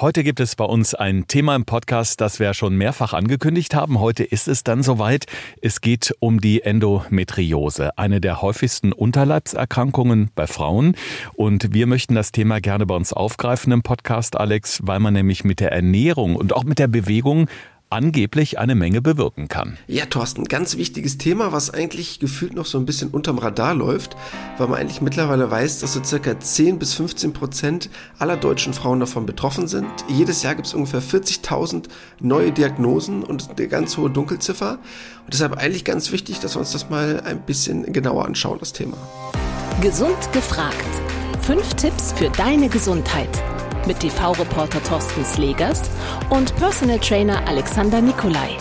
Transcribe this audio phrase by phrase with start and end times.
[0.00, 4.00] Heute gibt es bei uns ein Thema im Podcast, das wir schon mehrfach angekündigt haben.
[4.00, 5.26] Heute ist es dann soweit.
[5.60, 10.96] Es geht um die Endometriose, eine der häufigsten Unterleibserkrankungen bei Frauen.
[11.34, 15.44] Und wir möchten das Thema gerne bei uns aufgreifen im Podcast, Alex, weil man nämlich
[15.44, 17.50] mit der Ernährung und auch mit der Bewegung
[17.90, 19.76] angeblich eine Menge bewirken kann.
[19.86, 24.16] Ja, Thorsten, ganz wichtiges Thema, was eigentlich gefühlt noch so ein bisschen unterm Radar läuft,
[24.58, 29.00] weil man eigentlich mittlerweile weiß, dass so circa 10 bis 15 Prozent aller deutschen Frauen
[29.00, 29.88] davon betroffen sind.
[30.08, 31.88] Jedes Jahr gibt es ungefähr 40.000
[32.20, 34.78] neue Diagnosen und eine ganz hohe Dunkelziffer.
[35.24, 38.72] Und deshalb eigentlich ganz wichtig, dass wir uns das mal ein bisschen genauer anschauen, das
[38.72, 38.96] Thema.
[39.80, 41.19] Gesund gefragt.
[41.50, 43.28] Fünf Tipps für deine Gesundheit
[43.84, 45.82] mit TV-Reporter Thorsten Slegers
[46.28, 48.56] und Personal Trainer Alexander Nikolai.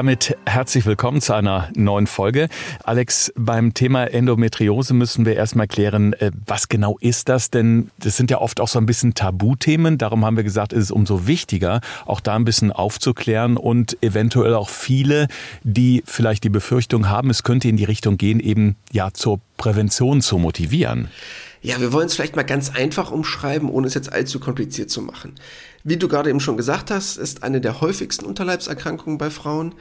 [0.00, 2.48] Damit herzlich willkommen zu einer neuen Folge.
[2.84, 7.50] Alex, beim Thema Endometriose müssen wir erstmal klären, äh, was genau ist das?
[7.50, 9.98] Denn das sind ja oft auch so ein bisschen Tabuthemen.
[9.98, 14.54] Darum haben wir gesagt, ist es umso wichtiger, auch da ein bisschen aufzuklären und eventuell
[14.54, 15.28] auch viele,
[15.64, 20.22] die vielleicht die Befürchtung haben, es könnte in die Richtung gehen, eben ja zur Prävention
[20.22, 21.10] zu motivieren.
[21.60, 25.02] Ja, wir wollen es vielleicht mal ganz einfach umschreiben, ohne es jetzt allzu kompliziert zu
[25.02, 25.34] machen.
[25.82, 29.74] Wie du gerade eben schon gesagt hast, ist eine der häufigsten Unterleibserkrankungen bei Frauen.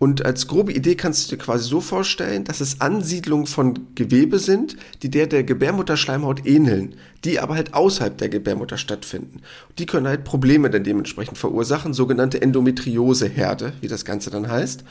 [0.00, 4.40] Und als grobe Idee kannst du dir quasi so vorstellen, dass es Ansiedlungen von Gewebe
[4.40, 9.42] sind, die der der Gebärmutterschleimhaut ähneln, die aber halt außerhalb der Gebärmutter stattfinden.
[9.78, 14.82] Die können halt Probleme dann dementsprechend verursachen, sogenannte Endometrioseherde, wie das Ganze dann heißt.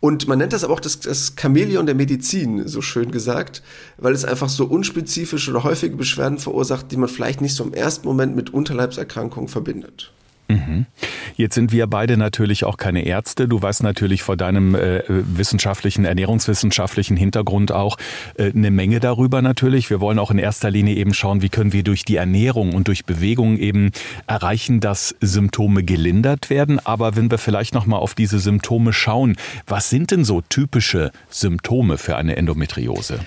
[0.00, 3.62] Und man nennt das aber auch das, das Chamäleon der Medizin, so schön gesagt,
[3.96, 7.72] weil es einfach so unspezifische oder häufige Beschwerden verursacht, die man vielleicht nicht so im
[7.72, 10.12] ersten Moment mit Unterleibserkrankungen verbindet.
[11.36, 13.48] Jetzt sind wir beide natürlich auch keine Ärzte.
[13.48, 17.96] Du weißt natürlich vor deinem äh, wissenschaftlichen, ernährungswissenschaftlichen Hintergrund auch
[18.36, 19.90] äh, eine Menge darüber natürlich.
[19.90, 22.88] Wir wollen auch in erster Linie eben schauen, wie können wir durch die Ernährung und
[22.88, 23.90] durch Bewegung eben
[24.26, 26.78] erreichen, dass Symptome gelindert werden.
[26.84, 31.98] Aber wenn wir vielleicht nochmal auf diese Symptome schauen, was sind denn so typische Symptome
[31.98, 33.20] für eine Endometriose?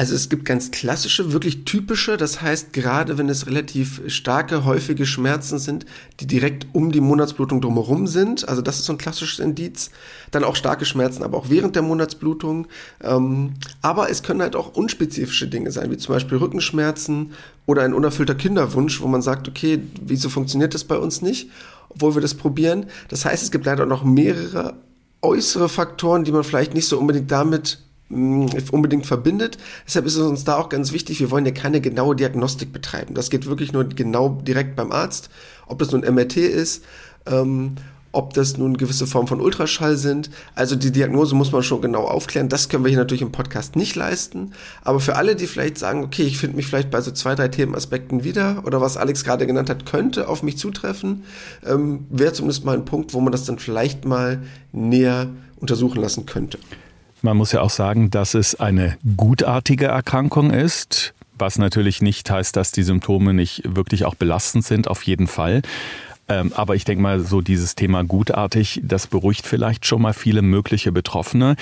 [0.00, 5.04] Also es gibt ganz klassische, wirklich typische, das heißt gerade wenn es relativ starke, häufige
[5.04, 5.84] Schmerzen sind,
[6.20, 9.90] die direkt um die Monatsblutung drumherum sind, also das ist so ein klassisches Indiz,
[10.30, 12.66] dann auch starke Schmerzen, aber auch während der Monatsblutung,
[13.02, 13.52] ähm,
[13.82, 17.34] aber es können halt auch unspezifische Dinge sein, wie zum Beispiel Rückenschmerzen
[17.66, 21.50] oder ein unerfüllter Kinderwunsch, wo man sagt, okay, wieso funktioniert das bei uns nicht,
[21.90, 22.86] obwohl wir das probieren.
[23.08, 24.78] Das heißt, es gibt leider auch noch mehrere
[25.20, 27.80] äußere Faktoren, die man vielleicht nicht so unbedingt damit
[28.10, 29.58] unbedingt verbindet.
[29.86, 33.14] Deshalb ist es uns da auch ganz wichtig, wir wollen ja keine genaue Diagnostik betreiben.
[33.14, 35.30] Das geht wirklich nur genau direkt beim Arzt,
[35.66, 36.84] ob das nun MRT ist,
[37.26, 37.76] ähm,
[38.12, 40.30] ob das nun gewisse Formen von Ultraschall sind.
[40.56, 42.48] Also die Diagnose muss man schon genau aufklären.
[42.48, 44.52] Das können wir hier natürlich im Podcast nicht leisten.
[44.82, 47.46] Aber für alle, die vielleicht sagen, okay, ich finde mich vielleicht bei so zwei, drei
[47.46, 51.22] Themenaspekten wieder oder was Alex gerade genannt hat, könnte auf mich zutreffen,
[51.64, 54.42] ähm, wäre zumindest mal ein Punkt, wo man das dann vielleicht mal
[54.72, 55.28] näher
[55.60, 56.58] untersuchen lassen könnte.
[57.22, 62.56] Man muss ja auch sagen, dass es eine gutartige Erkrankung ist, was natürlich nicht heißt,
[62.56, 65.62] dass die Symptome nicht wirklich auch belastend sind, auf jeden Fall.
[66.28, 70.42] Ähm, aber ich denke mal, so dieses Thema gutartig, das beruhigt vielleicht schon mal viele
[70.42, 71.56] mögliche Betroffene.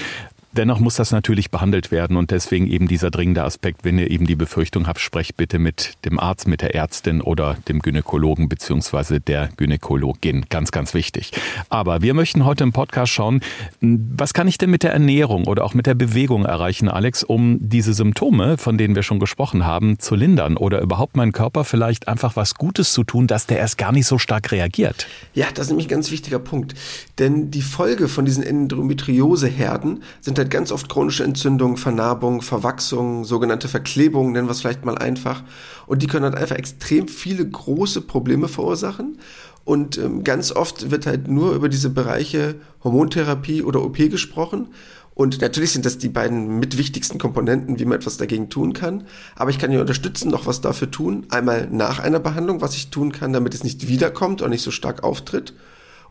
[0.53, 4.27] Dennoch muss das natürlich behandelt werden und deswegen eben dieser dringende Aspekt, wenn ihr eben
[4.27, 9.21] die Befürchtung habt, sprecht bitte mit dem Arzt, mit der Ärztin oder dem Gynäkologen beziehungsweise
[9.21, 10.47] der Gynäkologin.
[10.49, 11.33] Ganz, ganz wichtig.
[11.69, 13.41] Aber wir möchten heute im Podcast schauen,
[13.81, 17.59] was kann ich denn mit der Ernährung oder auch mit der Bewegung erreichen, Alex, um
[17.61, 22.09] diese Symptome, von denen wir schon gesprochen haben, zu lindern oder überhaupt meinen Körper vielleicht
[22.09, 25.07] einfach was Gutes zu tun, dass der erst gar nicht so stark reagiert?
[25.35, 26.75] Ja, das ist nämlich ein ganz wichtiger Punkt.
[27.19, 33.69] Denn die Folge von diesen Endometrioseherden sind halt ganz oft chronische Entzündungen, Vernarbungen, Verwachsungen, sogenannte
[33.69, 35.43] Verklebungen, nennen wir es vielleicht mal einfach.
[35.87, 39.19] Und die können halt einfach extrem viele große Probleme verursachen.
[39.65, 44.69] Und ähm, ganz oft wird halt nur über diese Bereiche Hormontherapie oder OP gesprochen.
[45.15, 49.05] Und natürlich sind das die beiden mitwichtigsten Komponenten, wie man etwas dagegen tun kann.
[49.35, 51.27] Aber ich kann hier unterstützen, noch was dafür tun.
[51.29, 54.71] Einmal nach einer Behandlung, was ich tun kann, damit es nicht wiederkommt und nicht so
[54.71, 55.55] stark auftritt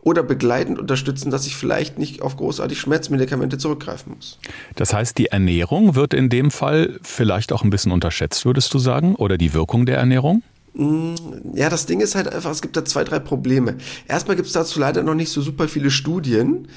[0.00, 4.38] oder begleitend unterstützen, dass ich vielleicht nicht auf großartig Schmerzmedikamente zurückgreifen muss.
[4.76, 8.78] Das heißt, die Ernährung wird in dem Fall vielleicht auch ein bisschen unterschätzt, würdest du
[8.78, 10.42] sagen, oder die Wirkung der Ernährung?
[10.74, 11.14] Mm,
[11.54, 13.76] ja, das Ding ist halt einfach, es gibt da zwei, drei Probleme.
[14.06, 16.68] Erstmal gibt es dazu leider noch nicht so super viele Studien.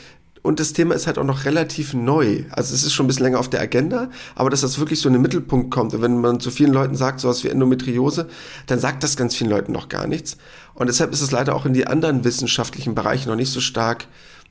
[0.41, 2.45] Und das Thema ist halt auch noch relativ neu.
[2.49, 5.07] Also es ist schon ein bisschen länger auf der Agenda, aber dass das wirklich so
[5.07, 5.93] in den Mittelpunkt kommt.
[5.93, 8.27] Und wenn man zu vielen Leuten sagt, sowas wie Endometriose,
[8.65, 10.37] dann sagt das ganz vielen Leuten noch gar nichts.
[10.73, 14.07] Und deshalb ist es leider auch in die anderen wissenschaftlichen Bereiche noch nicht so stark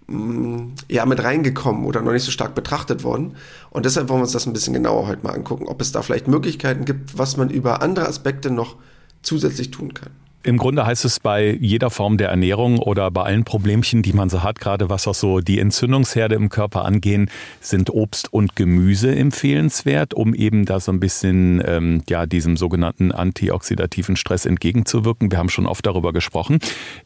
[0.06, 3.34] mm, ja, mit reingekommen oder noch nicht so stark betrachtet worden.
[3.70, 6.02] Und deshalb wollen wir uns das ein bisschen genauer heute mal angucken, ob es da
[6.02, 8.76] vielleicht Möglichkeiten gibt, was man über andere Aspekte noch
[9.22, 10.10] zusätzlich tun kann.
[10.42, 14.30] Im Grunde heißt es bei jeder Form der Ernährung oder bei allen Problemchen, die man
[14.30, 19.14] so hat, gerade was auch so die Entzündungsherde im Körper angehen, sind Obst und Gemüse
[19.14, 25.30] empfehlenswert, um eben da so ein bisschen ähm, ja diesem sogenannten antioxidativen Stress entgegenzuwirken.
[25.30, 26.58] Wir haben schon oft darüber gesprochen.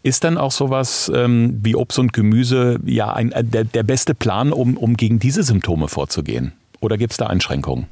[0.05, 4.15] Ist dann auch sowas ähm, wie Obst und Gemüse ja ein, äh, der, der beste
[4.15, 6.53] Plan, um, um gegen diese Symptome vorzugehen?
[6.79, 7.89] Oder gibt es da Einschränkungen?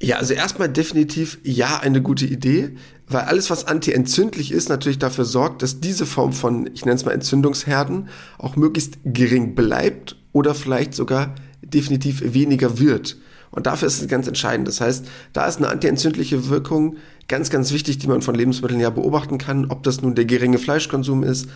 [0.00, 2.72] Ja, also erstmal definitiv ja eine gute Idee,
[3.08, 7.04] weil alles, was antientzündlich ist, natürlich dafür sorgt, dass diese Form von, ich nenne es
[7.04, 13.16] mal Entzündungsherden, auch möglichst gering bleibt oder vielleicht sogar definitiv weniger wird.
[13.50, 14.68] Und dafür ist es ganz entscheidend.
[14.68, 16.96] Das heißt, da ist eine antientzündliche Wirkung
[17.26, 20.58] ganz, ganz wichtig, die man von Lebensmitteln ja beobachten kann, ob das nun der geringe
[20.58, 21.48] Fleischkonsum ist,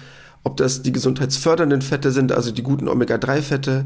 [0.43, 3.85] ob das die gesundheitsfördernden Fette sind, also die guten Omega-3-Fette,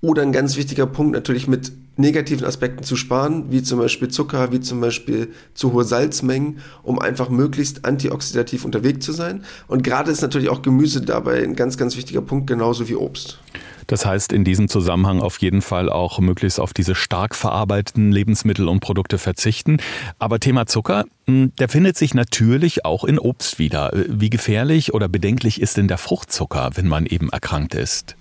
[0.00, 4.52] oder ein ganz wichtiger Punkt natürlich mit negativen Aspekten zu sparen, wie zum Beispiel Zucker,
[4.52, 9.44] wie zum Beispiel zu hohe Salzmengen, um einfach möglichst antioxidativ unterwegs zu sein.
[9.66, 13.38] Und gerade ist natürlich auch Gemüse dabei ein ganz, ganz wichtiger Punkt, genauso wie Obst.
[13.86, 18.68] Das heißt, in diesem Zusammenhang auf jeden Fall auch möglichst auf diese stark verarbeiteten Lebensmittel
[18.68, 19.78] und Produkte verzichten.
[20.18, 23.92] Aber Thema Zucker, hm, der findet sich natürlich auch in Obst wieder.
[24.08, 28.16] Wie gefährlich oder bedenklich ist denn der Fruchtzucker, wenn man eben erkrankt ist?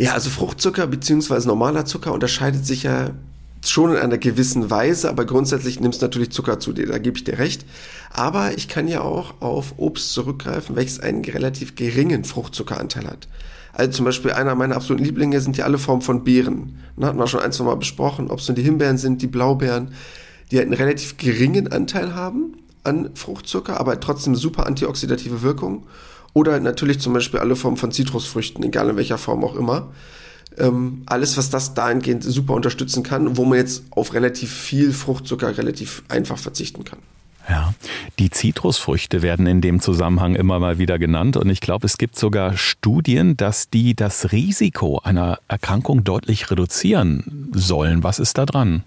[0.00, 1.46] Ja, also Fruchtzucker bzw.
[1.46, 3.10] normaler Zucker unterscheidet sich ja
[3.62, 7.18] schon in einer gewissen Weise, aber grundsätzlich nimmst du natürlich Zucker zu dir, da gebe
[7.18, 7.66] ich dir recht.
[8.08, 13.28] Aber ich kann ja auch auf Obst zurückgreifen, welches einen relativ geringen Fruchtzuckeranteil hat.
[13.74, 16.78] Also zum Beispiel einer meiner absoluten Lieblinge sind ja alle Formen von Beeren.
[16.96, 19.26] Da hatten wir schon ein, zwei Mal besprochen, ob es nun die Himbeeren sind, die
[19.26, 19.92] Blaubeeren,
[20.50, 22.54] die halt einen relativ geringen Anteil haben
[22.84, 25.86] an Fruchtzucker, aber trotzdem super antioxidative Wirkung.
[26.32, 29.88] Oder natürlich zum Beispiel alle Formen von Zitrusfrüchten, egal in welcher Form auch immer.
[30.58, 35.56] Ähm, alles, was das dahingehend super unterstützen kann, wo man jetzt auf relativ viel Fruchtzucker
[35.56, 36.98] relativ einfach verzichten kann.
[37.48, 37.74] Ja,
[38.18, 42.16] die Zitrusfrüchte werden in dem Zusammenhang immer mal wieder genannt und ich glaube, es gibt
[42.16, 48.04] sogar Studien, dass die das Risiko einer Erkrankung deutlich reduzieren sollen.
[48.04, 48.84] Was ist da dran?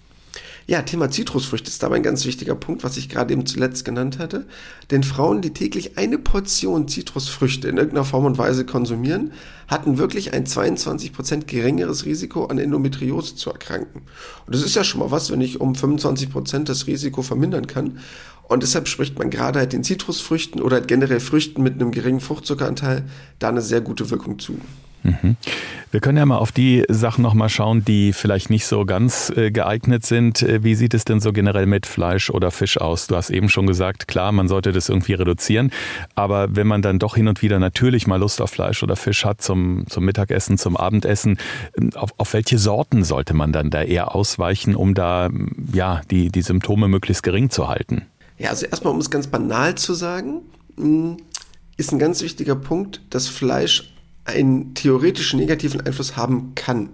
[0.66, 4.18] Ja, Thema Zitrusfrüchte ist dabei ein ganz wichtiger Punkt, was ich gerade eben zuletzt genannt
[4.18, 4.46] hatte.
[4.90, 9.32] Denn Frauen, die täglich eine Portion Zitrusfrüchte in irgendeiner Form und Weise konsumieren,
[9.68, 14.02] hatten wirklich ein 22% geringeres Risiko an Endometriose zu erkranken.
[14.46, 17.98] Und das ist ja schon mal was, wenn ich um 25% das Risiko vermindern kann.
[18.44, 22.20] Und deshalb spricht man gerade halt den Zitrusfrüchten oder halt generell Früchten mit einem geringen
[22.20, 23.04] Fruchtzuckeranteil
[23.38, 24.58] da eine sehr gute Wirkung zu.
[25.04, 25.36] Mhm.
[25.90, 29.52] Wir können ja mal auf die Sachen nochmal schauen, die vielleicht nicht so ganz äh,
[29.52, 30.42] geeignet sind.
[30.42, 33.06] Äh, wie sieht es denn so generell mit Fleisch oder Fisch aus?
[33.06, 35.70] Du hast eben schon gesagt, klar, man sollte das irgendwie reduzieren.
[36.16, 39.24] Aber wenn man dann doch hin und wieder natürlich mal Lust auf Fleisch oder Fisch
[39.24, 41.38] hat zum, zum Mittagessen, zum Abendessen,
[41.78, 45.30] ähm, auf, auf welche Sorten sollte man dann da eher ausweichen, um da
[45.72, 48.02] ja, die, die Symptome möglichst gering zu halten?
[48.38, 50.40] Ja, also erstmal, um es ganz banal zu sagen,
[50.76, 51.12] mm,
[51.76, 53.93] ist ein ganz wichtiger Punkt, dass Fleisch
[54.24, 56.90] einen theoretischen negativen Einfluss haben kann.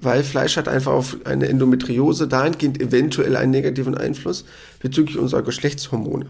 [0.00, 4.44] Weil Fleisch hat einfach auf eine Endometriose dahingehend eventuell einen negativen Einfluss
[4.80, 6.26] bezüglich unserer Geschlechtshormone.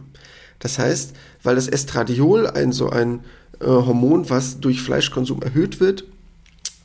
[0.58, 3.20] Das heißt, weil das Estradiol, ein so ein
[3.61, 6.05] äh, Hormon, was durch Fleischkonsum erhöht wird,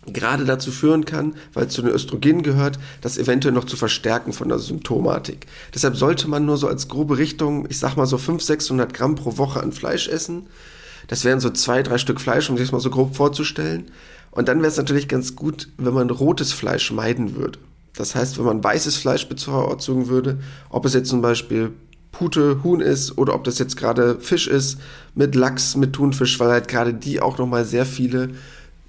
[0.08, 4.34] gerade dazu führen kann, weil es zu den Östrogenen gehört, das eventuell noch zu verstärken
[4.34, 5.48] von der Symptomatik.
[5.74, 9.16] Deshalb sollte man nur so als grobe Richtung, ich sag mal so 500, 600 Gramm
[9.16, 10.46] pro Woche an Fleisch essen
[11.08, 13.92] das wären so zwei, drei Stück Fleisch, um sich das mal so grob vorzustellen.
[14.32, 17.60] Und dann wäre es natürlich ganz gut, wenn man rotes Fleisch meiden würde.
[17.96, 21.72] Das heißt, wenn man weißes Fleisch bevorzugen würde, ob es jetzt zum Beispiel
[22.12, 24.80] Pute, Huhn ist oder ob das jetzt gerade Fisch ist
[25.16, 28.30] mit Lachs, mit Thunfisch, weil halt gerade die auch nochmal sehr viele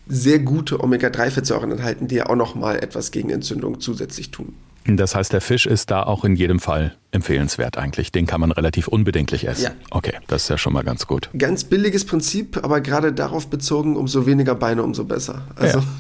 [0.09, 4.55] sehr gute Omega-3-Fettsäuren enthalten, die ja auch nochmal etwas gegen Entzündung zusätzlich tun.
[4.87, 8.13] Das heißt, der Fisch ist da auch in jedem Fall empfehlenswert eigentlich.
[8.13, 9.65] Den kann man relativ unbedenklich essen.
[9.65, 9.71] Ja.
[9.91, 11.29] Okay, das ist ja schon mal ganz gut.
[11.37, 15.43] Ganz billiges Prinzip, aber gerade darauf bezogen, umso weniger Beine, umso besser.
[15.57, 15.79] Also.
[15.81, 15.85] Ja.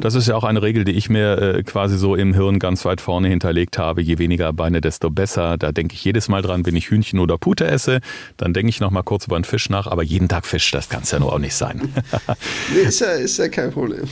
[0.00, 2.84] Das ist ja auch eine Regel, die ich mir äh, quasi so im Hirn ganz
[2.84, 4.00] weit vorne hinterlegt habe.
[4.00, 5.58] Je weniger Beine, desto besser.
[5.58, 8.00] Da denke ich jedes Mal dran, wenn ich Hühnchen oder Pute esse,
[8.36, 9.86] dann denke ich noch mal kurz über einen Fisch nach.
[9.88, 11.92] Aber jeden Tag Fisch, das kann es ja nur auch nicht sein.
[12.74, 14.04] nee, ist ja, ist ja kein Problem.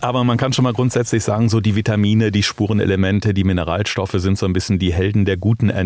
[0.00, 4.38] Aber man kann schon mal grundsätzlich sagen, so die Vitamine, die Spurenelemente, die Mineralstoffe sind
[4.38, 5.81] so ein bisschen die Helden der guten Ernährung,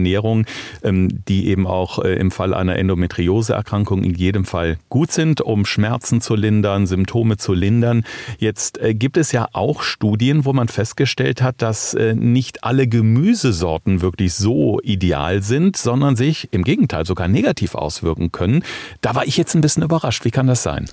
[0.83, 5.65] ähm, die eben auch äh, im Fall einer Endometrioseerkrankung in jedem Fall gut sind, um
[5.65, 8.05] Schmerzen zu lindern, Symptome zu lindern.
[8.39, 12.87] Jetzt äh, gibt es ja auch Studien, wo man festgestellt hat, dass äh, nicht alle
[12.87, 18.63] Gemüsesorten wirklich so ideal sind, sondern sich im Gegenteil sogar negativ auswirken können.
[19.01, 20.25] Da war ich jetzt ein bisschen überrascht.
[20.25, 20.87] Wie kann das sein?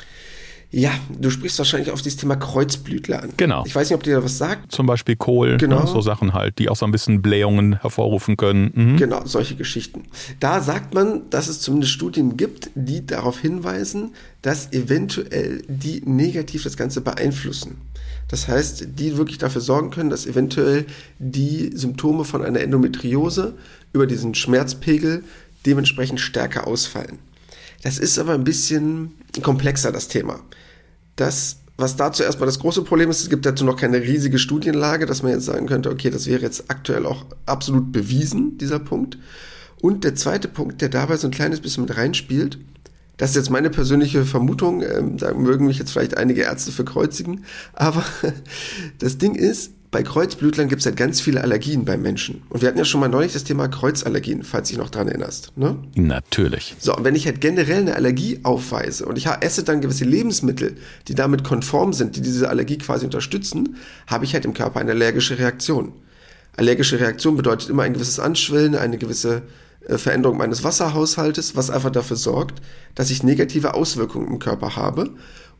[0.75, 0.89] Ja,
[1.19, 3.29] du sprichst wahrscheinlich auf dieses Thema Kreuzblütler an.
[3.37, 3.63] Genau.
[3.63, 4.71] Ich weiß nicht, ob dir da was sagt.
[4.71, 5.81] Zum Beispiel Kohl, Genau.
[5.81, 8.71] ne, so Sachen halt, die auch so ein bisschen Blähungen hervorrufen können.
[8.73, 8.97] Mhm.
[8.97, 10.05] Genau, solche Geschichten.
[10.39, 16.63] Da sagt man, dass es zumindest Studien gibt, die darauf hinweisen, dass eventuell die negativ
[16.63, 17.77] das Ganze beeinflussen.
[18.27, 20.87] Das heißt, die wirklich dafür sorgen können, dass eventuell
[21.19, 23.53] die Symptome von einer Endometriose
[23.93, 25.23] über diesen Schmerzpegel
[25.67, 27.19] dementsprechend stärker ausfallen.
[27.83, 29.11] Das ist aber ein bisschen
[29.41, 30.39] komplexer, das Thema.
[31.17, 35.05] Das, was dazu erstmal das große Problem ist, es gibt dazu noch keine riesige Studienlage,
[35.05, 39.17] dass man jetzt sagen könnte, okay, das wäre jetzt aktuell auch absolut bewiesen, dieser Punkt.
[39.81, 42.57] Und der zweite Punkt, der dabei so ein kleines bisschen mit reinspielt,
[43.17, 47.43] das ist jetzt meine persönliche Vermutung, ähm, da mögen mich jetzt vielleicht einige Ärzte verkreuzigen,
[47.73, 48.05] aber
[48.99, 52.41] das Ding ist, bei Kreuzblütlern gibt es halt ganz viele Allergien beim Menschen.
[52.49, 55.07] Und wir hatten ja schon mal neulich das Thema Kreuzallergien, falls du dich noch dran
[55.07, 55.55] erinnerst.
[55.55, 55.77] Ne?
[55.95, 56.75] Natürlich.
[56.79, 60.75] So, und wenn ich halt generell eine Allergie aufweise und ich esse dann gewisse Lebensmittel,
[61.07, 64.91] die damit konform sind, die diese Allergie quasi unterstützen, habe ich halt im Körper eine
[64.91, 65.93] allergische Reaktion.
[66.57, 69.43] Allergische Reaktion bedeutet immer ein gewisses Anschwellen, eine gewisse
[69.87, 72.63] äh, Veränderung meines Wasserhaushaltes, was einfach dafür sorgt,
[72.95, 75.11] dass ich negative Auswirkungen im Körper habe.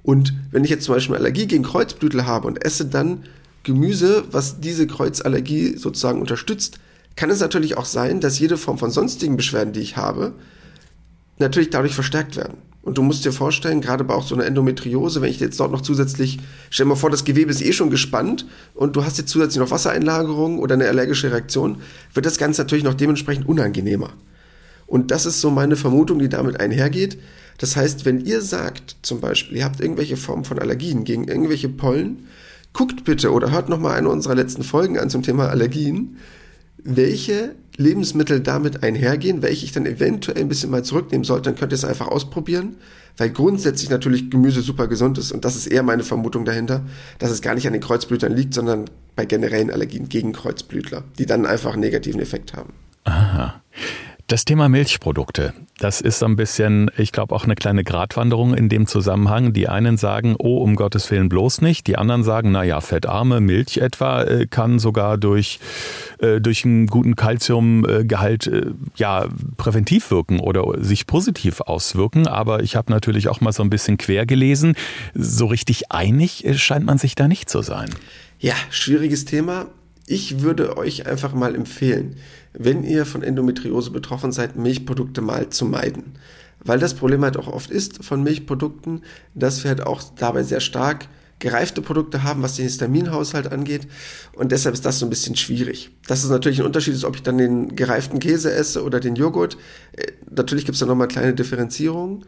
[0.01, 3.23] Und wenn ich jetzt zum Beispiel eine Allergie gegen Kreuzblütel habe und esse dann
[3.63, 6.79] Gemüse, was diese Kreuzallergie sozusagen unterstützt,
[7.15, 10.33] kann es natürlich auch sein, dass jede Form von sonstigen Beschwerden, die ich habe,
[11.37, 12.57] natürlich dadurch verstärkt werden.
[12.81, 15.71] Und du musst dir vorstellen, gerade bei auch so einer Endometriose, wenn ich jetzt dort
[15.71, 16.39] noch zusätzlich,
[16.69, 19.59] stell dir mal vor, das Gewebe ist eh schon gespannt und du hast jetzt zusätzlich
[19.59, 21.77] noch Wassereinlagerung oder eine allergische Reaktion,
[22.13, 24.09] wird das Ganze natürlich noch dementsprechend unangenehmer.
[24.85, 27.17] Und das ist so meine Vermutung, die damit einhergeht.
[27.57, 31.69] Das heißt, wenn ihr sagt, zum Beispiel, ihr habt irgendwelche Formen von Allergien gegen irgendwelche
[31.69, 32.27] Pollen,
[32.73, 36.17] guckt bitte oder hört nochmal eine unserer letzten Folgen an zum Thema Allergien,
[36.83, 41.71] welche Lebensmittel damit einhergehen, welche ich dann eventuell ein bisschen mal zurücknehmen sollte, dann könnt
[41.71, 42.75] ihr es einfach ausprobieren,
[43.17, 46.83] weil grundsätzlich natürlich Gemüse super gesund ist und das ist eher meine Vermutung dahinter,
[47.19, 51.25] dass es gar nicht an den Kreuzblütlern liegt, sondern bei generellen Allergien gegen Kreuzblütler, die
[51.25, 52.73] dann einfach einen negativen Effekt haben.
[53.05, 53.61] Aha.
[54.27, 58.69] Das Thema Milchprodukte, das ist so ein bisschen, ich glaube, auch eine kleine Gratwanderung in
[58.69, 59.51] dem Zusammenhang.
[59.51, 61.87] Die einen sagen, oh, um Gottes Willen bloß nicht.
[61.87, 65.59] Die anderen sagen, na ja, fettarme Milch etwa äh, kann sogar durch,
[66.19, 69.27] äh, durch einen guten Kalziumgehalt äh, ja
[69.57, 72.25] präventiv wirken oder sich positiv auswirken.
[72.25, 74.75] Aber ich habe natürlich auch mal so ein bisschen quer gelesen.
[75.13, 77.89] So richtig einig äh, scheint man sich da nicht zu sein.
[78.39, 79.65] Ja, schwieriges Thema.
[80.07, 82.15] Ich würde euch einfach mal empfehlen,
[82.53, 86.13] wenn ihr von Endometriose betroffen seid, Milchprodukte mal zu meiden.
[86.63, 89.01] Weil das Problem halt auch oft ist von Milchprodukten,
[89.33, 91.07] dass wir halt auch dabei sehr stark
[91.39, 93.87] gereifte Produkte haben, was den Histaminhaushalt angeht.
[94.33, 95.91] Und deshalb ist das so ein bisschen schwierig.
[96.07, 99.15] Dass es natürlich ein Unterschied ist, ob ich dann den gereiften Käse esse oder den
[99.15, 99.57] Joghurt.
[99.91, 102.25] Äh, Natürlich gibt es da nochmal kleine Differenzierungen.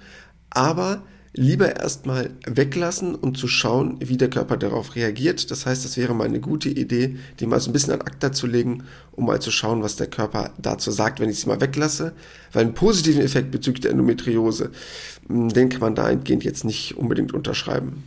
[0.49, 1.03] Aber
[1.37, 5.51] lieber erstmal weglassen, um zu schauen, wie der Körper darauf reagiert.
[5.51, 8.31] Das heißt, das wäre mal eine gute Idee, die mal so ein bisschen an ACTA
[8.31, 11.61] zu legen, um mal zu schauen, was der Körper dazu sagt, wenn ich sie mal
[11.61, 12.13] weglasse.
[12.53, 14.71] Weil einen positiven Effekt bezüglich der Endometriose,
[15.27, 18.03] mh, den kann man dahingehend jetzt nicht unbedingt unterschreiben.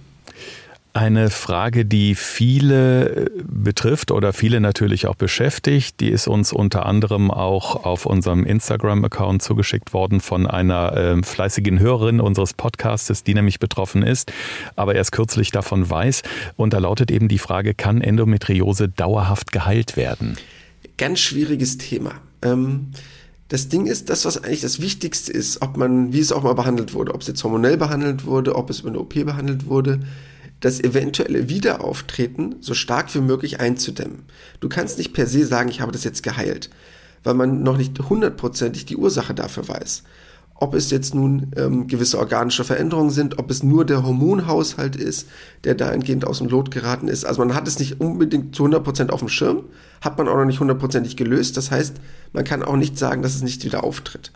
[0.94, 6.86] Eine Frage, die viele äh, betrifft oder viele natürlich auch beschäftigt, die ist uns unter
[6.86, 13.34] anderem auch auf unserem Instagram-Account zugeschickt worden von einer äh, fleißigen Hörerin unseres Podcastes, die
[13.34, 14.32] nämlich betroffen ist,
[14.76, 16.22] aber erst kürzlich davon weiß.
[16.56, 20.36] Und da lautet eben die Frage, kann Endometriose dauerhaft geheilt werden?
[20.96, 22.12] Ganz schwieriges Thema.
[22.42, 22.92] Ähm,
[23.48, 26.54] das Ding ist, das, was eigentlich das Wichtigste ist, ob man, wie es auch mal
[26.54, 30.00] behandelt wurde, ob es jetzt hormonell behandelt wurde, ob es über eine OP behandelt wurde,
[30.60, 34.24] das eventuelle Wiederauftreten so stark wie möglich einzudämmen.
[34.60, 36.70] Du kannst nicht per se sagen, ich habe das jetzt geheilt,
[37.22, 40.02] weil man noch nicht hundertprozentig die Ursache dafür weiß.
[40.60, 45.28] Ob es jetzt nun ähm, gewisse organische Veränderungen sind, ob es nur der Hormonhaushalt ist,
[45.62, 47.24] der dahingehend aus dem Lot geraten ist.
[47.24, 49.66] Also man hat es nicht unbedingt zu 100% auf dem Schirm,
[50.00, 51.56] hat man auch noch nicht hundertprozentig gelöst.
[51.56, 51.98] Das heißt,
[52.32, 54.32] man kann auch nicht sagen, dass es nicht wieder auftritt.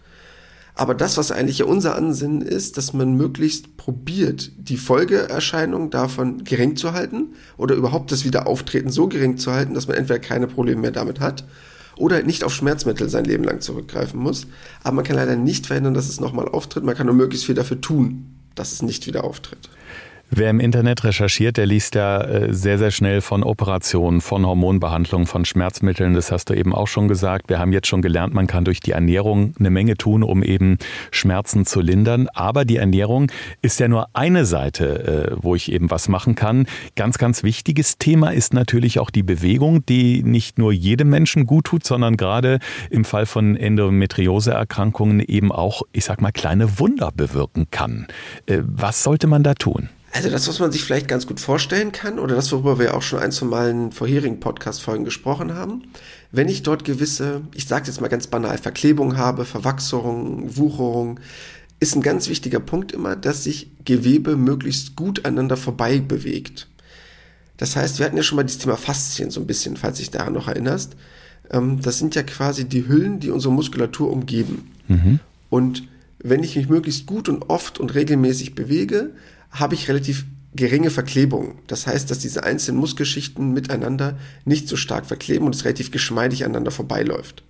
[0.75, 6.45] Aber das, was eigentlich ja unser Ansinnen ist, dass man möglichst probiert, die Folgeerscheinung davon
[6.45, 10.47] gering zu halten oder überhaupt das Wiederauftreten so gering zu halten, dass man entweder keine
[10.47, 11.45] Probleme mehr damit hat
[11.97, 14.47] oder nicht auf Schmerzmittel sein Leben lang zurückgreifen muss.
[14.83, 16.85] Aber man kann leider nicht verhindern, dass es nochmal auftritt.
[16.85, 19.69] Man kann nur möglichst viel dafür tun, dass es nicht wieder auftritt.
[20.35, 25.27] Wer im Internet recherchiert, der liest ja äh, sehr, sehr schnell von Operationen, von Hormonbehandlungen,
[25.27, 26.15] von Schmerzmitteln.
[26.15, 27.51] Das hast du eben auch schon gesagt.
[27.51, 30.79] Wir haben jetzt schon gelernt, man kann durch die Ernährung eine Menge tun, um eben
[31.11, 32.29] Schmerzen zu lindern.
[32.33, 36.67] Aber die Ernährung ist ja nur eine Seite, äh, wo ich eben was machen kann.
[36.97, 41.67] Ganz, ganz wichtiges Thema ist natürlich auch die Bewegung, die nicht nur jedem Menschen gut
[41.67, 42.59] tut, sondern gerade
[42.89, 48.07] im Fall von Endometrioseerkrankungen eben auch, ich sag mal, kleine Wunder bewirken kann.
[48.47, 49.91] Äh, Was sollte man da tun?
[50.12, 53.00] Also das, was man sich vielleicht ganz gut vorstellen kann, oder das, worüber wir auch
[53.00, 55.85] schon ein, zwei Mal in vorherigen Podcast-Folgen gesprochen haben,
[56.31, 61.19] wenn ich dort gewisse, ich sage jetzt mal ganz banal, Verklebung habe, Verwachserung, Wucherung,
[61.81, 66.69] ist ein ganz wichtiger Punkt immer, dass sich Gewebe möglichst gut aneinander vorbei bewegt.
[67.57, 70.11] Das heißt, wir hatten ja schon mal das Thema Faszien so ein bisschen, falls dich
[70.11, 70.95] daran noch erinnerst.
[71.50, 74.71] Ähm, das sind ja quasi die Hüllen, die unsere Muskulatur umgeben.
[74.88, 75.21] Mhm.
[75.49, 75.88] Und
[76.19, 79.11] wenn ich mich möglichst gut und oft und regelmäßig bewege,
[79.52, 81.59] habe ich relativ geringe Verklebung.
[81.66, 86.44] Das heißt, dass diese einzelnen Muskelschichten miteinander nicht so stark verkleben und es relativ geschmeidig
[86.44, 87.42] aneinander vorbeiläuft.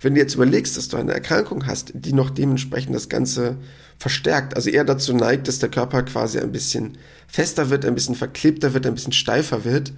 [0.00, 3.56] Wenn du jetzt überlegst, dass du eine Erkrankung hast, die noch dementsprechend das Ganze
[3.98, 8.14] verstärkt, also eher dazu neigt, dass der Körper quasi ein bisschen fester wird, ein bisschen
[8.14, 9.92] verklebter wird, ein bisschen steifer wird,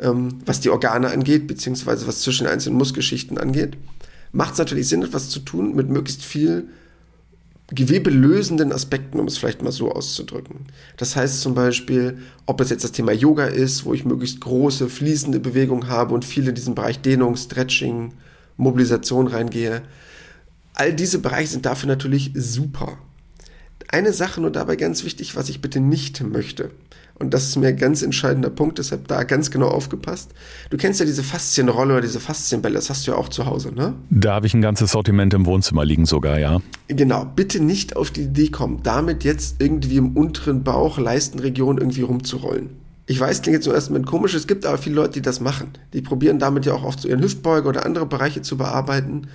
[0.00, 3.76] ähm, was die Organe angeht, beziehungsweise was zwischen den einzelnen Muskelschichten angeht,
[4.32, 6.68] macht es natürlich Sinn, etwas zu tun mit möglichst viel
[7.74, 10.66] gewebelösenden Aspekten, um es vielleicht mal so auszudrücken.
[10.96, 14.88] Das heißt zum Beispiel, ob es jetzt das Thema Yoga ist, wo ich möglichst große,
[14.88, 18.12] fließende Bewegungen habe und viel in diesen Bereich Dehnung, Stretching,
[18.56, 19.82] Mobilisation reingehe.
[20.74, 22.98] All diese Bereiche sind dafür natürlich super.
[23.88, 26.70] Eine Sache nur dabei ganz wichtig, was ich bitte nicht möchte.
[27.14, 30.32] Und das ist mir ein ganz entscheidender Punkt, deshalb da ganz genau aufgepasst.
[30.70, 33.72] Du kennst ja diese Faszienrolle oder diese Faszienbälle, das hast du ja auch zu Hause,
[33.72, 33.94] ne?
[34.10, 36.60] Da habe ich ein ganzes Sortiment im Wohnzimmer liegen sogar, ja.
[36.88, 42.02] Genau, bitte nicht auf die Idee kommen, damit jetzt irgendwie im unteren Bauch, Leistenregion irgendwie
[42.02, 42.70] rumzurollen.
[43.06, 45.40] Ich weiß, klingt jetzt zum ersten Mal komisch, es gibt aber viele Leute, die das
[45.40, 45.72] machen.
[45.92, 49.28] Die probieren damit ja auch oft so ihren Hüftbeuger oder andere Bereiche zu bearbeiten.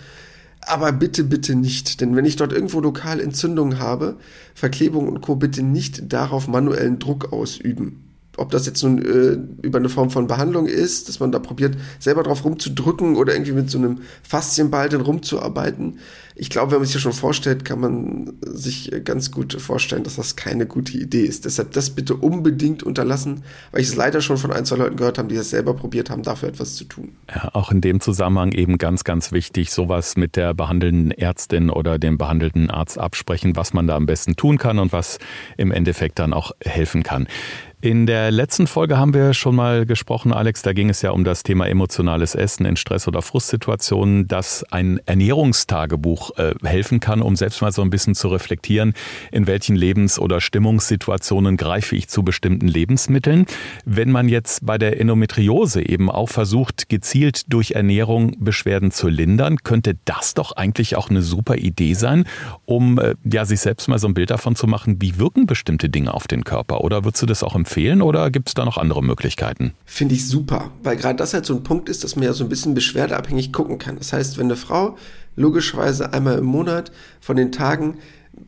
[0.61, 2.01] Aber bitte, bitte nicht.
[2.01, 4.17] Denn wenn ich dort irgendwo lokal Entzündungen habe,
[4.53, 8.06] Verklebung und Co., bitte nicht darauf manuellen Druck ausüben
[8.37, 11.75] ob das jetzt nun äh, über eine Form von Behandlung ist, dass man da probiert,
[11.99, 15.99] selber drauf rumzudrücken oder irgendwie mit so einem Faszienball dann rumzuarbeiten.
[16.39, 20.17] Ich glaube, wenn man sich das schon vorstellt, kann man sich ganz gut vorstellen, dass
[20.17, 21.45] das keine gute Idee ist.
[21.45, 25.17] Deshalb das bitte unbedingt unterlassen, weil ich es leider schon von ein, zwei Leuten gehört
[25.17, 27.13] habe, die das selber probiert haben, dafür etwas zu tun.
[27.33, 31.97] Ja, auch in dem Zusammenhang eben ganz, ganz wichtig, sowas mit der behandelnden Ärztin oder
[31.97, 35.17] dem behandelnden Arzt absprechen, was man da am besten tun kann und was
[35.57, 37.27] im Endeffekt dann auch helfen kann.
[37.79, 41.23] In der letzten Folge haben wir schon mal gesprochen, Alex, da ging es ja um
[41.23, 47.35] das Thema emotionales Essen in Stress- oder Frustsituationen, dass ein Ernährungstagebuch äh, helfen kann, um
[47.35, 48.95] selbst mal so ein bisschen zu reflektieren,
[49.31, 53.45] in welchen Lebens- oder Stimmungssituationen greife ich zu bestimmten Lebensmitteln.
[53.85, 59.57] Wenn man jetzt bei der Endometriose eben auch versucht, gezielt durch Ernährung Beschwerden zu lindern,
[59.57, 62.25] könnte das doch eigentlich auch eine super Idee sein,
[62.65, 65.89] um äh, ja sich selbst mal so ein Bild davon zu machen, wie wirken bestimmte
[65.89, 66.81] Dinge auf den Körper.
[66.81, 67.66] Oder würdest du das auch empfehlen?
[67.67, 69.73] Empfehlen oder gibt es da noch andere Möglichkeiten?
[69.85, 72.45] Finde ich super, weil gerade das halt so ein Punkt ist, dass man ja so
[72.45, 73.97] ein bisschen beschwerdeabhängig gucken kann.
[73.97, 74.97] Das heißt, wenn eine Frau
[75.35, 77.97] logischerweise einmal im Monat von den Tagen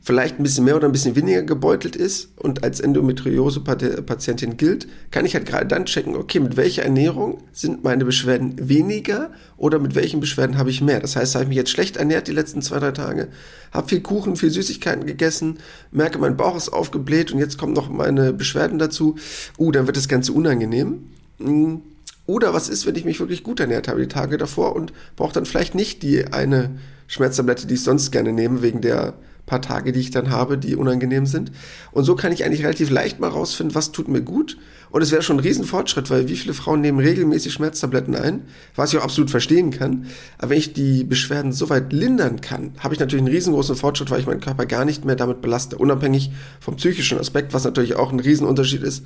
[0.02, 5.26] vielleicht ein bisschen mehr oder ein bisschen weniger gebeutelt ist und als Endometriose-Patientin gilt, kann
[5.26, 9.96] ich halt gerade dann checken, okay, mit welcher Ernährung sind meine Beschwerden weniger oder mit
[9.96, 11.00] welchen Beschwerden habe ich mehr.
[11.00, 13.30] Das heißt, habe ich mich jetzt schlecht ernährt die letzten zwei, drei Tage,
[13.72, 15.58] habe viel Kuchen, viel Süßigkeiten gegessen,
[15.92, 19.16] merke, mein Bauch ist aufgebläht und jetzt kommen noch meine Beschwerden dazu.
[19.58, 21.04] Uh, dann wird das Ganze unangenehm.
[21.40, 21.82] Hm.
[22.26, 25.34] Oder was ist, wenn ich mich wirklich gut ernährt habe die Tage davor und brauche
[25.34, 29.16] dann vielleicht nicht die eine Schmerztablette, die ich sonst gerne nehme, wegen der
[29.50, 31.52] paar Tage, die ich dann habe, die unangenehm sind.
[31.92, 34.58] Und so kann ich eigentlich relativ leicht mal rausfinden, was tut mir gut.
[34.92, 38.44] Und es wäre schon ein Riesenfortschritt, weil wie viele Frauen nehmen regelmäßig Schmerztabletten ein,
[38.76, 40.06] was ich auch absolut verstehen kann.
[40.38, 44.10] Aber wenn ich die Beschwerden so weit lindern kann, habe ich natürlich einen riesengroßen Fortschritt,
[44.10, 45.78] weil ich meinen Körper gar nicht mehr damit belaste.
[45.78, 49.04] Unabhängig vom psychischen Aspekt, was natürlich auch ein Riesenunterschied ist,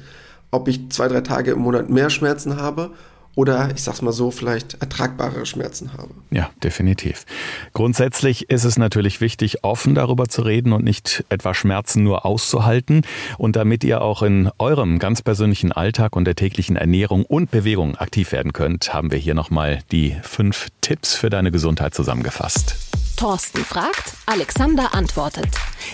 [0.52, 2.92] ob ich zwei, drei Tage im Monat mehr Schmerzen habe
[3.36, 6.10] oder ich sag's mal so, vielleicht ertragbare Schmerzen habe.
[6.32, 7.26] Ja, definitiv.
[7.74, 13.02] Grundsätzlich ist es natürlich wichtig, offen darüber zu reden und nicht etwa Schmerzen nur auszuhalten.
[13.38, 17.96] Und damit ihr auch in eurem ganz persönlichen Alltag und der täglichen Ernährung und Bewegung
[17.96, 22.76] aktiv werden könnt, haben wir hier nochmal die fünf Tipps für deine Gesundheit zusammengefasst.
[23.18, 25.48] Thorsten fragt, Alexander antwortet.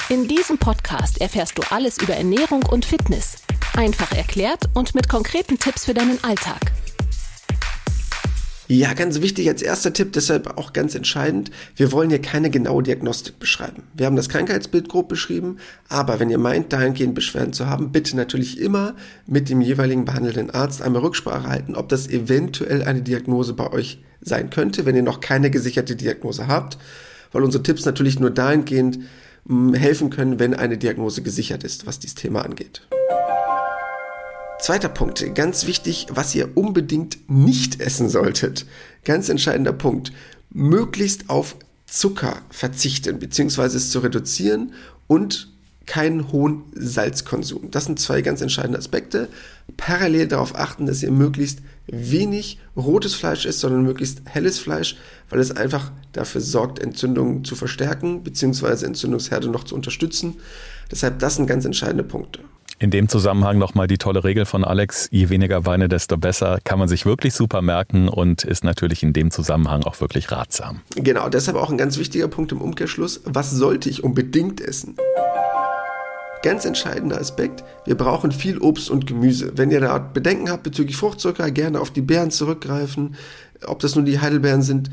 [0.09, 3.37] In diesem Podcast erfährst du alles über Ernährung und Fitness.
[3.77, 6.71] Einfach erklärt und mit konkreten Tipps für deinen Alltag.
[8.71, 11.49] Ja, ganz wichtig als erster Tipp, deshalb auch ganz entscheidend.
[11.75, 13.81] Wir wollen hier keine genaue Diagnostik beschreiben.
[13.95, 18.15] Wir haben das Krankheitsbild grob beschrieben, aber wenn ihr meint, dahingehend Beschwerden zu haben, bitte
[18.15, 18.93] natürlich immer
[19.25, 24.03] mit dem jeweiligen behandelnden Arzt einmal Rücksprache halten, ob das eventuell eine Diagnose bei euch
[24.21, 26.77] sein könnte, wenn ihr noch keine gesicherte Diagnose habt,
[27.31, 28.99] weil unsere Tipps natürlich nur dahingehend
[29.47, 32.83] hm, helfen können, wenn eine Diagnose gesichert ist, was dieses Thema angeht.
[34.59, 38.65] Zweiter Punkt, ganz wichtig, was ihr unbedingt nicht essen solltet.
[39.05, 40.11] Ganz entscheidender Punkt,
[40.49, 41.55] möglichst auf
[41.87, 44.73] Zucker verzichten, beziehungsweise es zu reduzieren
[45.07, 45.49] und
[45.85, 47.71] keinen hohen Salzkonsum.
[47.71, 49.29] Das sind zwei ganz entscheidende Aspekte.
[49.77, 54.97] Parallel darauf achten, dass ihr möglichst wenig rotes Fleisch isst, sondern möglichst helles Fleisch,
[55.29, 60.35] weil es einfach dafür sorgt, Entzündungen zu verstärken, beziehungsweise Entzündungsherde noch zu unterstützen.
[60.91, 62.41] Deshalb, das sind ganz entscheidende Punkte.
[62.81, 66.79] In dem Zusammenhang nochmal die tolle Regel von Alex, je weniger Weine, desto besser, kann
[66.79, 70.79] man sich wirklich super merken und ist natürlich in dem Zusammenhang auch wirklich ratsam.
[70.95, 74.95] Genau, deshalb auch ein ganz wichtiger Punkt im Umkehrschluss, was sollte ich unbedingt essen?
[76.41, 79.51] Ganz entscheidender Aspekt, wir brauchen viel Obst und Gemüse.
[79.57, 83.15] Wenn ihr da Bedenken habt bezüglich Fruchtzucker, gerne auf die Beeren zurückgreifen.
[83.65, 84.89] Ob das nun die Heidelbeeren sind,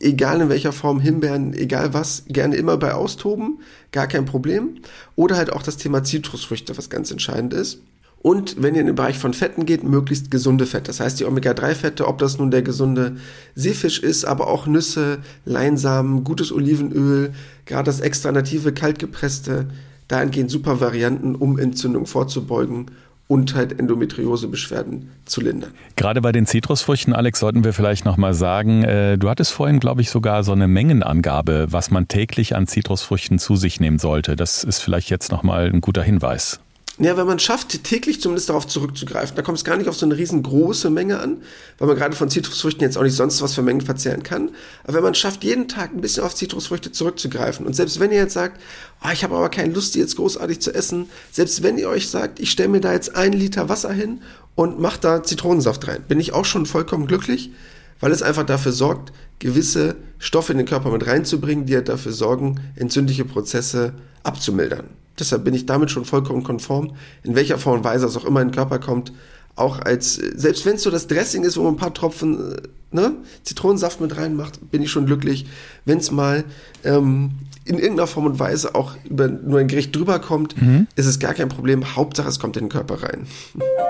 [0.00, 3.60] egal in welcher Form, Himbeeren, egal was, gerne immer bei austoben,
[3.92, 4.76] gar kein Problem.
[5.16, 7.82] Oder halt auch das Thema Zitrusfrüchte, was ganz entscheidend ist.
[8.20, 10.88] Und wenn ihr in den Bereich von Fetten geht, möglichst gesunde Fette.
[10.88, 13.16] Das heißt, die Omega-3-Fette, ob das nun der gesunde
[13.54, 17.32] Seefisch ist, aber auch Nüsse, Leinsamen, gutes Olivenöl,
[17.64, 19.68] gerade das extra native kaltgepresste,
[20.08, 22.86] dahingehend super Varianten, um Entzündung vorzubeugen
[23.28, 25.70] und halt Endometriosebeschwerden zu lindern.
[25.96, 30.00] Gerade bei den Zitrusfrüchten, Alex, sollten wir vielleicht nochmal sagen, äh, du hattest vorhin, glaube
[30.00, 34.34] ich, sogar so eine Mengenangabe, was man täglich an Zitrusfrüchten zu sich nehmen sollte.
[34.34, 36.60] Das ist vielleicht jetzt nochmal ein guter Hinweis.
[37.00, 40.04] Ja, wenn man schafft, täglich zumindest darauf zurückzugreifen, da kommt es gar nicht auf so
[40.04, 41.42] eine riesengroße Menge an,
[41.78, 44.50] weil man gerade von Zitrusfrüchten jetzt auch nicht sonst was für Mengen verzehren kann.
[44.82, 48.18] Aber wenn man schafft, jeden Tag ein bisschen auf Zitrusfrüchte zurückzugreifen und selbst wenn ihr
[48.18, 48.60] jetzt sagt,
[49.04, 52.08] oh, ich habe aber keine Lust, die jetzt großartig zu essen, selbst wenn ihr euch
[52.08, 54.20] sagt, ich stelle mir da jetzt einen Liter Wasser hin
[54.56, 57.52] und mache da Zitronensaft rein, bin ich auch schon vollkommen glücklich,
[58.00, 62.12] weil es einfach dafür sorgt, gewisse Stoffe in den Körper mit reinzubringen, die halt dafür
[62.12, 63.92] sorgen, entzündliche Prozesse
[64.24, 64.88] abzumildern.
[65.18, 68.40] Deshalb bin ich damit schon vollkommen konform, in welcher Form und Weise es auch immer
[68.40, 69.12] in den Körper kommt.
[69.56, 72.56] Auch als, selbst wenn es so das Dressing ist, wo man ein paar Tropfen äh,
[72.92, 75.46] ne, Zitronensaft mit reinmacht, bin ich schon glücklich.
[75.84, 76.44] Wenn es mal
[76.84, 77.32] ähm,
[77.64, 80.86] in irgendeiner Form und Weise auch über nur ein Gericht drüber kommt, mhm.
[80.94, 81.96] ist es gar kein Problem.
[81.96, 83.26] Hauptsache, es kommt in den Körper rein.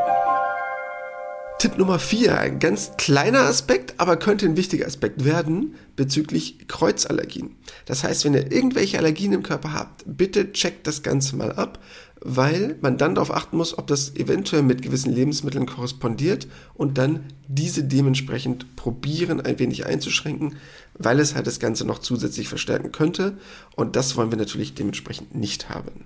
[1.58, 7.56] Tipp Nummer vier, ein ganz kleiner Aspekt, aber könnte ein wichtiger Aspekt werden bezüglich Kreuzallergien.
[7.84, 11.80] Das heißt, wenn ihr irgendwelche Allergien im Körper habt, bitte checkt das Ganze mal ab,
[12.20, 17.24] weil man dann darauf achten muss, ob das eventuell mit gewissen Lebensmitteln korrespondiert und dann
[17.48, 20.58] diese dementsprechend probieren, ein wenig einzuschränken,
[20.94, 23.36] weil es halt das Ganze noch zusätzlich verstärken könnte
[23.74, 26.04] und das wollen wir natürlich dementsprechend nicht haben.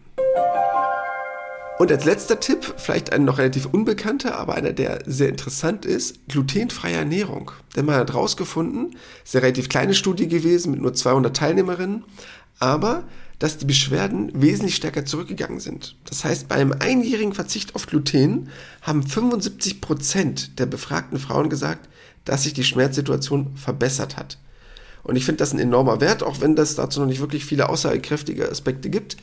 [1.79, 6.29] Und als letzter Tipp, vielleicht ein noch relativ unbekannter, aber einer, der sehr interessant ist,
[6.29, 7.51] glutenfreie Ernährung.
[7.75, 12.05] Denn man hat herausgefunden, ist eine relativ kleine Studie gewesen mit nur 200 Teilnehmerinnen,
[12.59, 13.05] aber
[13.39, 15.97] dass die Beschwerden wesentlich stärker zurückgegangen sind.
[16.05, 18.51] Das heißt, bei einem einjährigen Verzicht auf Gluten
[18.83, 21.89] haben 75 Prozent der befragten Frauen gesagt,
[22.25, 24.39] dass sich die Schmerzsituation verbessert hat.
[25.03, 27.69] Und ich finde das ein enormer Wert, auch wenn das dazu noch nicht wirklich viele
[27.69, 29.17] aussagekräftige Aspekte gibt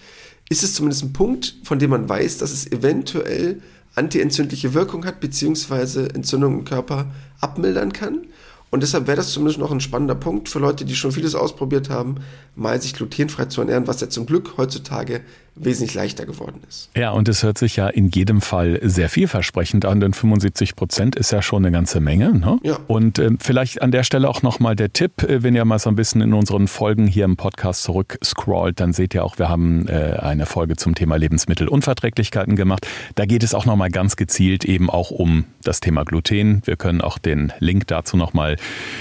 [0.50, 3.62] ist es zumindest ein Punkt, von dem man weiß, dass es eventuell
[3.96, 8.28] antientzündliche Wirkung hat, beziehungsweise Entzündungen im Körper abmildern kann.
[8.72, 11.90] Und deshalb wäre das zumindest noch ein spannender Punkt für Leute, die schon vieles ausprobiert
[11.90, 12.16] haben,
[12.56, 15.22] mal sich glutenfrei zu ernähren, was ja zum Glück heutzutage
[15.60, 16.90] wesentlich leichter geworden ist.
[16.96, 21.16] Ja, und es hört sich ja in jedem Fall sehr vielversprechend an, denn 75 Prozent
[21.16, 22.34] ist ja schon eine ganze Menge.
[22.34, 22.60] Ne?
[22.64, 22.80] Ja.
[22.88, 25.90] Und äh, vielleicht an der Stelle auch nochmal der Tipp, äh, wenn ihr mal so
[25.90, 29.88] ein bisschen in unseren Folgen hier im Podcast zurückscrollt, dann seht ihr auch, wir haben
[29.88, 32.88] äh, eine Folge zum Thema Lebensmittelunverträglichkeiten gemacht.
[33.16, 36.62] Da geht es auch nochmal ganz gezielt eben auch um das Thema Gluten.
[36.66, 38.56] Wir können auch den Link dazu nochmal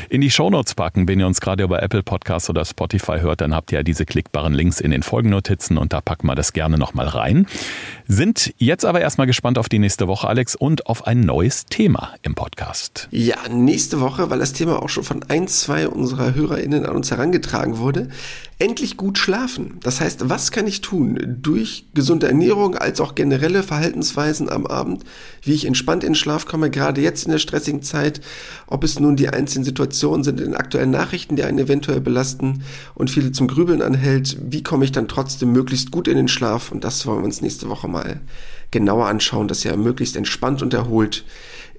[0.09, 1.09] in die Shownotes packen.
[1.09, 4.05] Wenn ihr uns gerade über Apple Podcasts oder Spotify hört, dann habt ihr ja diese
[4.07, 7.47] klickbaren Links in den Folgennotizen und da packen wir das das gerne nochmal rein.
[8.07, 12.15] Sind jetzt aber erstmal gespannt auf die nächste Woche, Alex, und auf ein neues Thema
[12.23, 13.07] im Podcast.
[13.11, 17.11] Ja, nächste Woche, weil das Thema auch schon von ein, zwei unserer HörerInnen an uns
[17.11, 18.09] herangetragen wurde,
[18.59, 19.79] endlich gut schlafen.
[19.83, 25.05] Das heißt, was kann ich tun durch gesunde Ernährung als auch generelle Verhaltensweisen am Abend,
[25.43, 28.21] wie ich entspannt in Schlaf komme, gerade jetzt in der stressigen Zeit,
[28.67, 32.63] ob es nun die einzelnen Situationen sind in aktuellen Nachrichten, die einen eventuell belasten
[32.95, 36.73] und viele zum Grübeln anhält, wie komme ich dann trotzdem möglichst gut in den Schlaf
[36.73, 38.21] und das wollen wir uns nächste Woche mal
[38.71, 41.25] genauer anschauen, dass ihr möglichst entspannt und erholt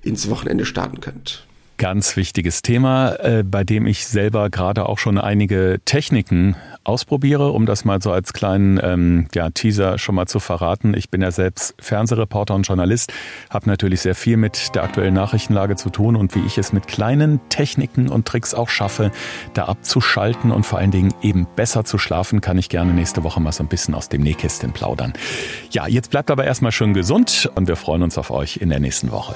[0.01, 1.45] ins Wochenende starten könnt.
[1.77, 6.57] Ganz wichtiges Thema, äh, bei dem ich selber gerade auch schon einige Techniken
[6.89, 10.95] ausprobiere, um das mal so als kleinen ähm, ja, Teaser schon mal zu verraten.
[10.95, 13.13] Ich bin ja selbst Fernsehreporter und Journalist,
[13.51, 16.87] habe natürlich sehr viel mit der aktuellen Nachrichtenlage zu tun und wie ich es mit
[16.87, 19.11] kleinen Techniken und Tricks auch schaffe,
[19.53, 23.39] da abzuschalten und vor allen Dingen eben besser zu schlafen, kann ich gerne nächste Woche
[23.39, 25.13] mal so ein bisschen aus dem Nähkästchen plaudern.
[25.69, 28.79] Ja, jetzt bleibt aber erstmal schön gesund und wir freuen uns auf euch in der
[28.79, 29.35] nächsten Woche.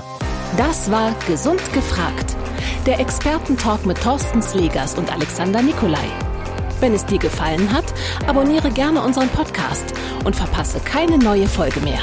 [0.57, 2.35] Das war Gesund gefragt.
[2.87, 6.32] Der Expertentalk mit Thorsten Slegers und Alexander Nikolai.
[6.83, 7.85] Wenn es dir gefallen hat,
[8.27, 9.93] abonniere gerne unseren Podcast
[10.25, 12.01] und verpasse keine neue Folge mehr.